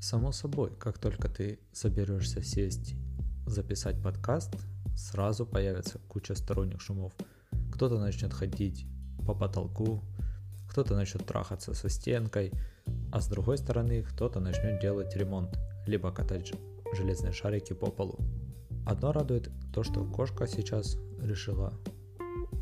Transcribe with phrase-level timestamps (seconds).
[0.00, 2.94] Само собой, как только ты соберешься сесть,
[3.44, 4.54] записать подкаст,
[4.96, 7.12] сразу появится куча сторонних шумов.
[7.70, 8.86] Кто-то начнет ходить
[9.26, 10.02] по потолку,
[10.70, 12.50] кто-то начнет трахаться со стенкой,
[13.12, 16.50] а с другой стороны кто-то начнет делать ремонт, либо катать
[16.94, 18.18] железные шарики по полу.
[18.86, 21.74] Одно радует то, что кошка сейчас решила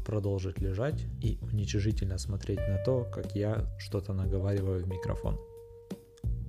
[0.05, 5.39] продолжить лежать и уничижительно смотреть на то, как я что-то наговариваю в микрофон.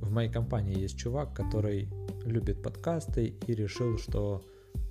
[0.09, 1.87] В моей компании есть чувак, который
[2.25, 4.41] любит подкасты и решил, что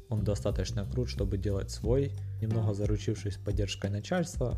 [0.08, 2.12] он достаточно крут, чтобы делать свой.
[2.41, 4.56] Немного заручившись поддержкой начальства,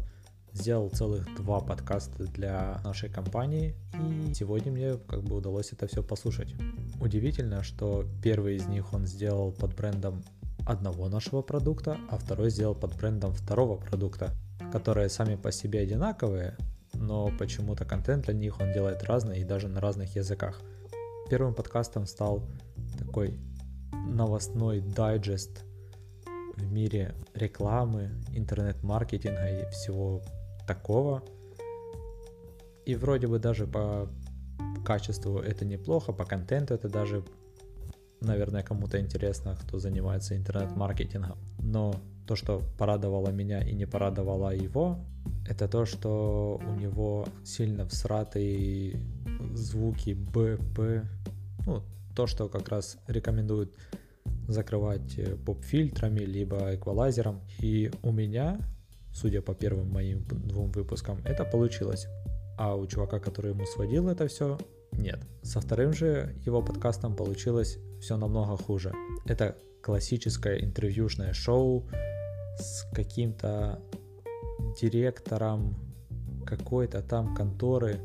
[0.52, 6.02] сделал целых два подкаста для нашей компании, и сегодня мне как бы удалось это все
[6.02, 6.54] послушать.
[7.00, 10.22] Удивительно, что первый из них он сделал под брендом
[10.66, 14.34] одного нашего продукта, а второй сделал под брендом второго продукта,
[14.70, 16.54] которые сами по себе одинаковые,
[17.10, 20.60] но почему-то контент для них он делает разный и даже на разных языках.
[21.28, 22.44] Первым подкастом стал
[22.98, 23.36] такой
[24.06, 25.64] новостной дайджест
[26.56, 30.22] в мире рекламы, интернет-маркетинга и всего
[30.68, 31.24] такого.
[32.86, 34.08] И вроде бы даже по
[34.84, 37.24] качеству это неплохо, по контенту это даже,
[38.20, 41.38] наверное, кому-то интересно, кто занимается интернет-маркетингом.
[41.58, 41.92] Но
[42.30, 44.98] то, что порадовало меня и не порадовало его,
[45.48, 49.00] это то, что у него сильно всратые
[49.52, 51.02] звуки Б, П,
[51.66, 51.82] ну,
[52.14, 53.74] то, что как раз рекомендуют
[54.46, 57.40] закрывать э, поп-фильтрами, либо эквалайзером.
[57.58, 58.60] И у меня,
[59.12, 62.06] судя по первым моим двум выпускам, это получилось.
[62.56, 64.56] А у чувака, который ему сводил это все,
[64.92, 65.18] нет.
[65.42, 68.92] Со вторым же его подкастом получилось все намного хуже.
[69.26, 71.88] Это классическое интервьюшное шоу
[72.60, 73.80] с каким-то
[74.80, 75.74] директором
[76.46, 78.00] какой-то там конторы.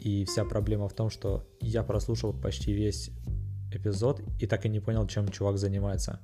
[0.00, 3.10] И вся проблема в том, что я прослушал почти весь
[3.72, 6.20] эпизод и так и не понял, чем чувак занимается.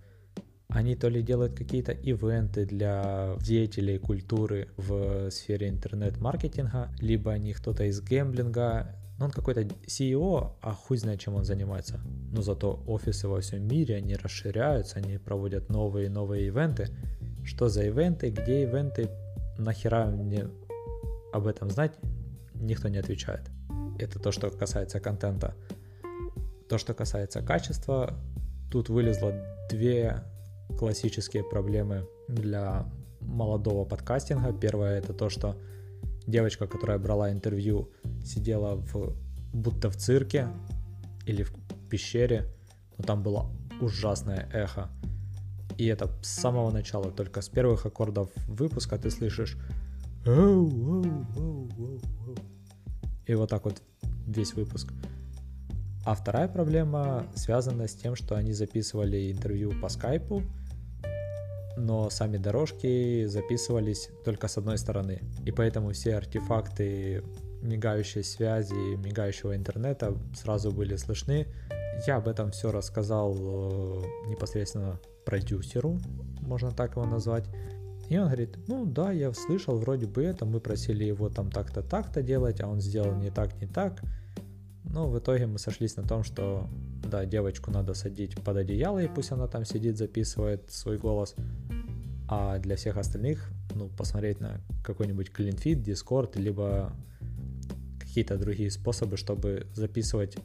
[0.68, 7.84] Они то ли делают какие-то ивенты для деятелей культуры в сфере интернет-маркетинга, либо они кто-то
[7.84, 12.00] из гемблинга, ну, он какой-то CEO, а хуй знает, чем он занимается.
[12.32, 16.88] Но зато офисы во всем мире, они расширяются, они проводят новые и новые ивенты.
[17.44, 19.08] Что за ивенты, где ивенты,
[19.56, 20.48] нахера мне
[21.32, 21.92] об этом знать,
[22.54, 23.42] никто не отвечает.
[23.98, 25.54] Это то, что касается контента.
[26.68, 28.14] То, что касается качества,
[28.72, 29.32] тут вылезло
[29.70, 30.24] две
[30.76, 34.52] классические проблемы для молодого подкастинга.
[34.52, 35.56] Первое это то, что
[36.26, 37.90] девочка, которая брала интервью,
[38.24, 39.14] сидела в
[39.52, 40.48] будто в цирке
[41.26, 41.52] или в
[41.88, 42.52] пещере,
[42.98, 44.90] но там было ужасное эхо.
[45.78, 49.56] И это с самого начала, только с первых аккордов выпуска ты слышишь
[53.26, 53.82] и вот так вот
[54.26, 54.92] весь выпуск.
[56.04, 60.42] А вторая проблема связана с тем, что они записывали интервью по скайпу,
[61.76, 65.20] но сами дорожки записывались только с одной стороны.
[65.44, 67.22] И поэтому все артефакты
[67.62, 71.46] мигающей связи, мигающего интернета сразу были слышны.
[72.06, 75.98] Я об этом все рассказал э, непосредственно продюсеру,
[76.40, 77.44] можно так его назвать.
[78.10, 81.82] И он говорит, ну да, я слышал вроде бы это, мы просили его там так-то,
[81.82, 84.02] так-то делать, а он сделал не так, не так.
[84.84, 86.68] Но в итоге мы сошлись на том, что
[87.04, 91.34] да, девочку надо садить под одеяло, и пусть она там сидит, записывает свой голос.
[92.28, 96.92] А для всех остальных, ну, посмотреть на какой-нибудь CleanFit, Discord, либо
[97.98, 100.36] какие-то другие способы, чтобы записывать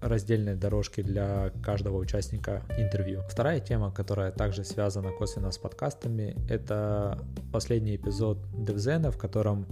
[0.00, 3.22] раздельные дорожки для каждого участника интервью.
[3.28, 7.18] Вторая тема, которая также связана косвенно с подкастами, это
[7.52, 9.66] последний эпизод Девзена, в котором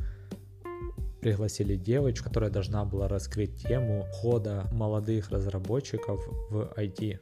[1.20, 6.20] пригласили девочку, которая должна была раскрыть тему хода молодых разработчиков
[6.50, 7.20] в IT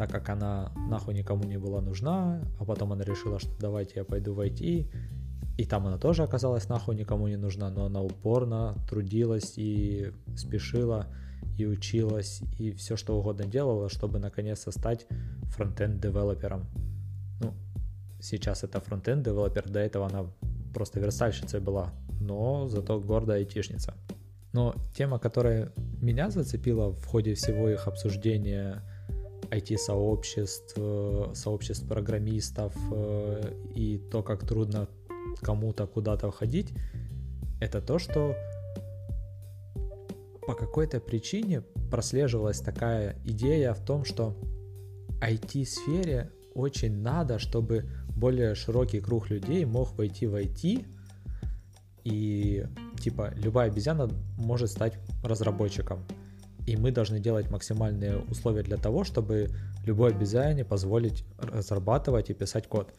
[0.00, 4.04] так как она нахуй никому не была нужна, а потом она решила, что давайте я
[4.04, 4.90] пойду в IT,
[5.58, 11.08] и там она тоже оказалась нахуй никому не нужна, но она упорно трудилась и спешила,
[11.58, 15.06] и училась, и все что угодно делала, чтобы наконец-то стать
[15.50, 16.64] фронтенд девелопером.
[17.42, 17.52] Ну,
[18.22, 20.24] сейчас это фронтенд девелопер, до этого она
[20.72, 21.92] просто верстальщицей была,
[22.22, 23.92] но зато гордая айтишница.
[24.54, 28.82] Но тема, которая меня зацепила в ходе всего их обсуждения
[29.50, 30.76] IT-сообществ,
[31.34, 34.88] сообществ программистов э, и то, как трудно
[35.40, 36.72] кому-то куда-то входить,
[37.60, 38.34] это то, что
[40.46, 44.36] по какой-то причине прослеживалась такая идея в том, что
[45.20, 50.86] IT-сфере очень надо, чтобы более широкий круг людей мог войти в IT,
[52.04, 52.66] и
[52.98, 54.08] типа любая обезьяна
[54.38, 56.04] может стать разработчиком.
[56.70, 59.48] И мы должны делать максимальные условия для того, чтобы
[59.84, 62.94] любой обезьяне позволить разрабатывать и писать код.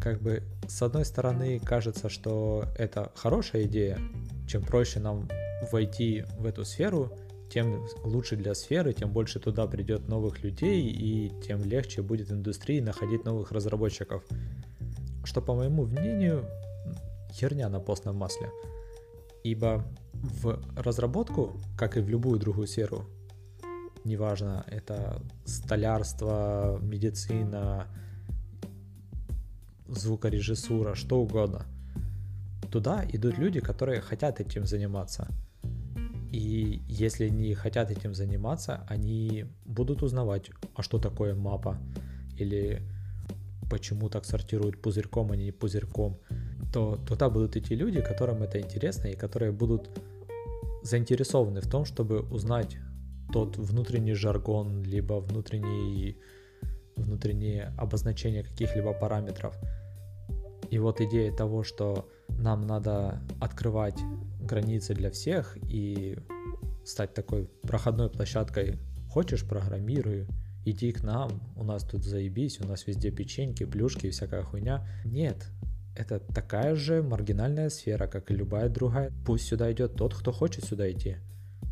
[0.00, 3.98] Как бы с одной стороны кажется, что это хорошая идея,
[4.46, 5.28] чем проще нам
[5.72, 7.12] войти в эту сферу,
[7.52, 12.78] тем лучше для сферы, тем больше туда придет новых людей и тем легче будет индустрии
[12.78, 14.22] находить новых разработчиков.
[15.24, 16.44] Что, по моему мнению,
[17.32, 18.48] херня на постном масле.
[19.42, 23.06] Ибо в разработку, как и в любую другую сферу,
[24.04, 27.86] неважно, это столярство, медицина,
[29.88, 31.66] звукорежиссура, что угодно,
[32.70, 35.28] туда идут люди, которые хотят этим заниматься.
[36.30, 41.78] И если не хотят этим заниматься, они будут узнавать, а что такое мапа,
[42.36, 42.82] или
[43.68, 46.20] почему так сортируют пузырьком, а не пузырьком,
[46.72, 49.90] то туда будут идти люди, которым это интересно и которые будут
[50.82, 52.78] заинтересованы в том, чтобы узнать
[53.32, 56.16] тот внутренний жаргон, либо внутренний,
[56.96, 59.56] внутреннее обозначение каких-либо параметров.
[60.70, 63.98] И вот идея того, что нам надо открывать
[64.40, 66.16] границы для всех и
[66.84, 68.78] стать такой проходной площадкой.
[69.08, 70.26] Хочешь, программируй,
[70.64, 74.86] иди к нам, у нас тут заебись, у нас везде печеньки, плюшки и всякая хуйня.
[75.04, 75.50] Нет,
[76.00, 79.12] это такая же маргинальная сфера, как и любая другая.
[79.26, 81.16] Пусть сюда идет тот, кто хочет сюда идти.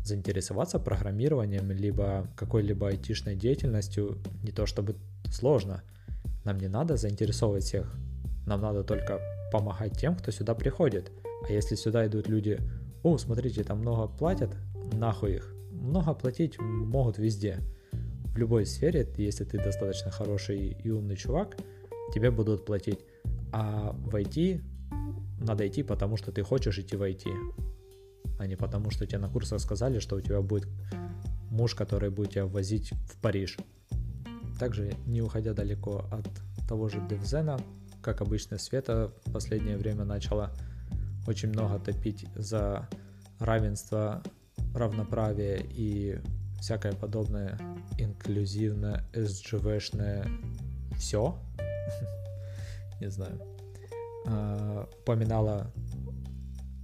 [0.05, 4.95] Заинтересоваться программированием, либо какой-либо айтишной деятельностью не то чтобы
[5.31, 5.81] сложно.
[6.45, 7.91] Нам не надо заинтересовывать всех.
[8.45, 9.19] Нам надо только
[9.51, 11.11] помогать тем, кто сюда приходит.
[11.47, 12.59] А если сюда идут люди,
[13.03, 14.55] о, смотрите, там много платят,
[14.93, 15.55] нахуй их.
[15.71, 17.59] Много платить могут везде.
[18.33, 21.57] В любой сфере, если ты достаточно хороший и умный чувак,
[22.13, 22.99] тебе будут платить.
[23.51, 24.61] А в IT
[25.39, 27.25] надо идти, потому что ты хочешь идти в IT,
[28.39, 30.67] а не потому что тебе на курсах сказали, что у тебя будет
[31.49, 33.57] муж, который будет тебя возить в Париж.
[34.59, 36.27] Также, не уходя далеко от
[36.67, 37.59] того же Девзена,
[38.01, 40.51] как обычно, Света в последнее время начала
[41.27, 42.87] очень много топить за
[43.39, 44.23] равенство,
[44.73, 46.19] равноправие и
[46.59, 47.57] всякое подобное
[47.97, 50.27] инклюзивное, SGV-шное
[50.97, 51.37] все.
[52.99, 53.39] Не знаю.
[54.25, 55.71] А, упоминала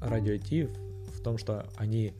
[0.01, 2.13] радио Ти в том, что они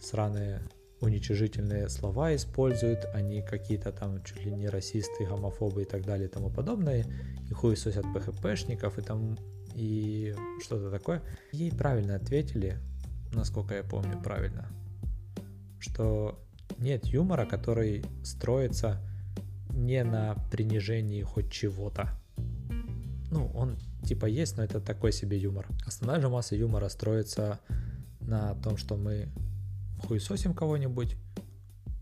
[0.00, 0.62] сраные
[1.00, 6.30] уничижительные слова используют, они какие-то там чуть ли не расисты, гомофобы и так далее и
[6.30, 7.04] тому подобное,
[7.48, 9.38] и хуесосят ПХПшников и там
[9.74, 11.22] и что-то такое.
[11.52, 12.78] Ей правильно ответили,
[13.32, 14.68] насколько я помню правильно,
[15.78, 16.40] что
[16.78, 19.00] нет юмора, который строится
[19.70, 22.10] не на принижении хоть чего-то.
[23.34, 25.66] Ну, он типа есть, но это такой себе юмор.
[25.86, 27.58] Основная же масса юмора строится
[28.20, 29.28] на том, что мы
[30.06, 31.16] хуесосим кого-нибудь,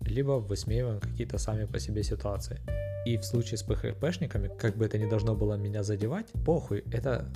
[0.03, 2.61] либо высмеиваем какие-то сами по себе ситуации.
[3.07, 7.33] И в случае с ПХПшниками, как бы это ни должно было меня задевать, похуй, это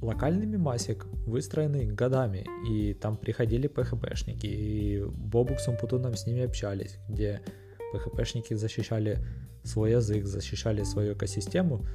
[0.00, 6.96] локальный мемасик, выстроенный годами, и там приходили ПХПшники, и Бобук с Умпутуном с ними общались,
[7.10, 7.42] где
[7.92, 9.18] ПХПшники защищали
[9.64, 11.86] свой язык, защищали свою экосистему.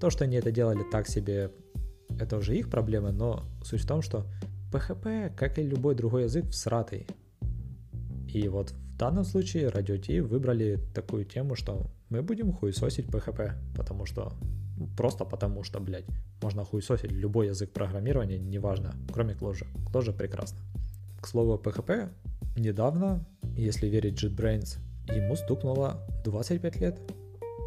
[0.00, 1.50] То, что они это делали так себе,
[2.18, 4.26] это уже их проблемы, но суть в том, что
[4.72, 7.06] PHP, как и любой другой язык, всратый.
[8.28, 13.52] И вот в данном случае Radio T выбрали такую тему, что мы будем хуесосить PHP,
[13.74, 14.32] потому что
[14.96, 16.04] Просто потому что, блядь,
[16.42, 19.66] можно хуесосить любой язык программирования, неважно, кроме Clojure.
[19.90, 20.58] Clojure прекрасно.
[21.20, 22.10] К слову, PHP
[22.56, 23.24] недавно,
[23.56, 24.78] если верить JetBrains,
[25.14, 27.00] ему стукнуло 25 лет.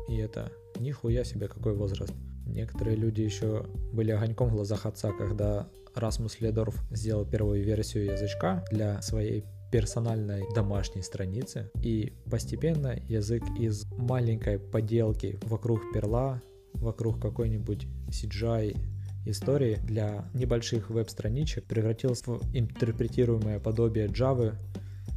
[0.08, 2.14] И это нихуя себе какой возраст.
[2.46, 8.64] Некоторые люди еще были огоньком в глазах отца, когда Расмус Ледорф сделал первую версию язычка
[8.72, 11.70] для своей персональной домашней страницы.
[11.84, 16.42] И постепенно язык из маленькой поделки вокруг перла
[16.74, 18.78] вокруг какой-нибудь CGI
[19.26, 24.56] истории для небольших веб-страничек превратился в интерпретируемое подобие Java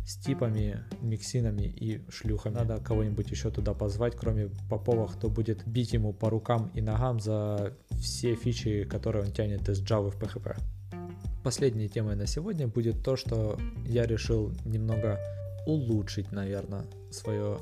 [0.06, 2.54] с типами, миксинами и шлюхами.
[2.54, 7.20] Надо кого-нибудь еще туда позвать, кроме Попова, кто будет бить ему по рукам и ногам
[7.20, 10.56] за все фичи, которые он тянет из Java в PHP.
[11.44, 15.18] Последней темой на сегодня будет то, что я решил немного
[15.66, 17.58] улучшить, наверное, свое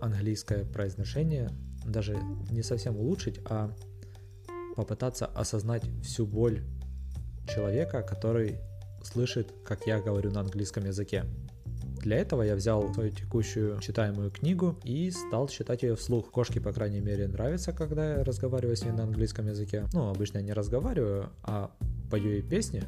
[0.00, 1.50] английское произношение
[1.84, 2.16] даже
[2.50, 3.74] не совсем улучшить, а
[4.76, 6.62] попытаться осознать всю боль
[7.48, 8.58] человека, который
[9.02, 11.24] слышит, как я говорю на английском языке.
[12.02, 16.32] Для этого я взял свою текущую читаемую книгу и стал читать ее вслух.
[16.32, 19.86] Кошке, по крайней мере, нравится, когда я разговариваю с ней на английском языке.
[19.92, 21.70] Ну, обычно я не разговариваю, а
[22.10, 22.82] пою ей песни.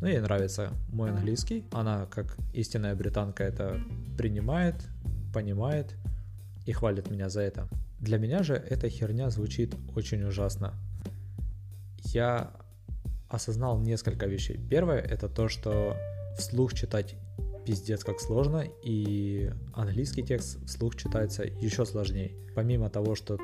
[0.00, 1.66] Ну, ей нравится мой английский.
[1.70, 3.80] Она, как истинная британка, это
[4.18, 4.74] принимает,
[5.32, 5.94] понимает
[6.66, 7.68] и хвалит меня за это.
[8.00, 10.74] Для меня же эта херня звучит очень ужасно.
[12.02, 12.50] Я
[13.28, 14.58] осознал несколько вещей.
[14.68, 15.96] Первое это то, что
[16.36, 17.14] вслух читать
[17.66, 22.32] пиздец как сложно, и английский текст вслух читается еще сложнее.
[22.54, 23.38] Помимо того, что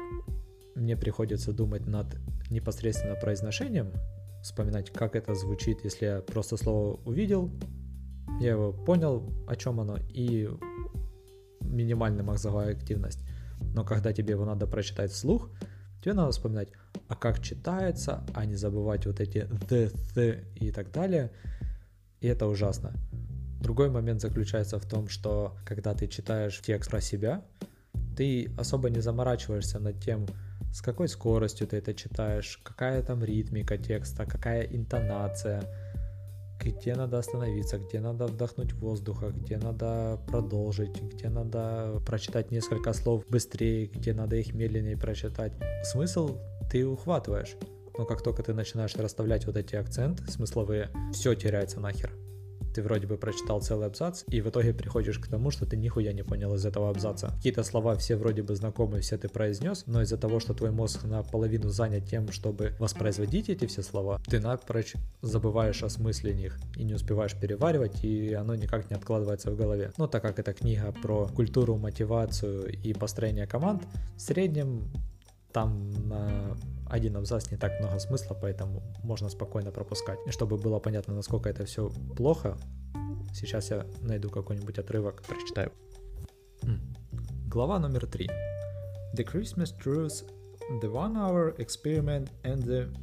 [0.76, 2.06] мне приходится думать над
[2.48, 3.92] непосредственно произношением,
[4.42, 7.50] вспоминать, как это звучит, если я просто слово увидел,
[8.40, 10.48] я его понял, о чем оно, и
[11.60, 13.20] минимальная мозговая активность.
[13.74, 15.50] Но когда тебе его надо прочитать вслух,
[16.00, 16.68] тебе надо вспоминать,
[17.08, 21.32] а как читается, а не забывать вот эти the, the и так далее.
[22.20, 22.92] И это ужасно.
[23.62, 27.44] Другой момент заключается в том, что когда ты читаешь текст про себя,
[28.16, 30.26] ты особо не заморачиваешься над тем,
[30.72, 35.62] с какой скоростью ты это читаешь, какая там ритмика текста, какая интонация,
[36.58, 43.24] где надо остановиться, где надо вдохнуть воздуха, где надо продолжить, где надо прочитать несколько слов
[43.28, 45.52] быстрее, где надо их медленнее прочитать.
[45.84, 46.36] Смысл
[46.68, 47.54] ты ухватываешь.
[47.96, 52.21] Но как только ты начинаешь расставлять вот эти акценты смысловые, все теряется нахер
[52.72, 56.12] ты вроде бы прочитал целый абзац, и в итоге приходишь к тому, что ты нихуя
[56.12, 57.28] не понял из этого абзаца.
[57.36, 61.04] Какие-то слова все вроде бы знакомые, все ты произнес, но из-за того, что твой мозг
[61.04, 66.84] наполовину занят тем, чтобы воспроизводить эти все слова, ты напрочь забываешь о смысле них и
[66.84, 69.92] не успеваешь переваривать, и оно никак не откладывается в голове.
[69.98, 73.82] Но так как это книга про культуру, мотивацию и построение команд,
[74.16, 74.90] в среднем
[75.52, 76.56] там на
[76.92, 80.18] один абзац не так много смысла, поэтому можно спокойно пропускать.
[80.28, 82.58] Чтобы было понятно, насколько это все плохо,
[83.32, 85.72] сейчас я найду какой-нибудь отрывок, прочитаю.
[87.48, 88.28] Глава номер три.
[89.14, 90.24] The Christmas Truce,
[90.82, 92.94] The One Hour Experiment and the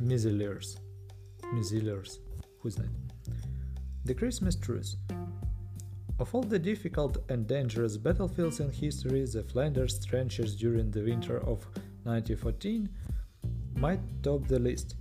[0.00, 0.78] Mizzlers.
[1.52, 2.20] Mizzlers.
[2.62, 2.90] Who знает?
[4.06, 4.96] The Christmas Truce.
[6.18, 11.38] Of all the difficult and dangerous battlefields in history, the Flanders trenches during the winter
[11.46, 11.66] of
[12.04, 12.88] 1914
[13.76, 14.96] might top the list.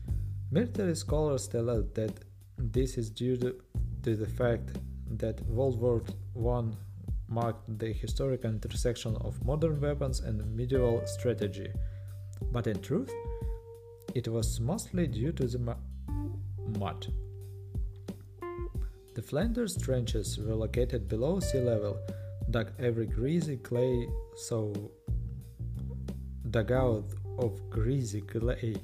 [0.52, 2.12] Military scholars tell us that
[2.58, 3.56] this is due to,
[4.04, 4.78] the fact
[5.18, 6.02] that World War
[6.36, 6.64] I
[7.28, 11.72] marked the historic intersection of modern weapons and medieval strategy.
[12.52, 13.12] But in truth,
[14.16, 15.76] it was mostly due to the
[16.80, 17.08] mud.
[19.14, 22.00] The Flanders trenches were located below sea level,
[22.50, 24.74] dug every greasy clay so
[26.51, 28.77] dugout of greasy clay,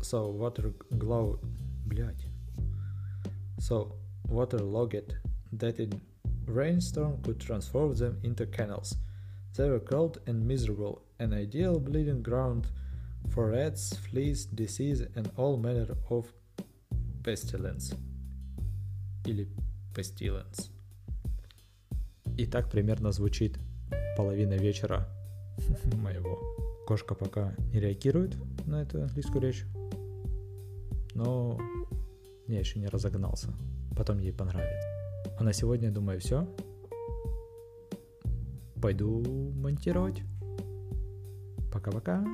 [0.00, 1.38] so water glow,
[1.86, 2.26] блядь,
[3.58, 3.94] so
[4.28, 5.16] waterlogged
[5.52, 6.00] that in
[6.46, 8.96] rainstorm could transform them into canals.
[9.56, 12.66] They were cold and miserable, an ideal bleeding ground
[13.30, 16.32] for rats, fleas, disease, and all manner of
[17.22, 17.94] pestilence.
[19.24, 19.48] Или
[19.94, 20.70] pestilence.
[22.36, 23.58] И так примерно звучит
[24.16, 25.08] половина вечера
[25.95, 26.39] моего
[26.87, 28.35] Кошка пока не реагирует
[28.65, 29.65] на эту английскую речь,
[31.13, 31.59] но
[32.47, 33.53] я еще не разогнался.
[33.95, 34.87] Потом ей понравится.
[35.37, 36.47] А на сегодня, думаю, все.
[38.81, 39.21] Пойду
[39.55, 40.23] монтировать.
[41.71, 42.25] Пока-пока.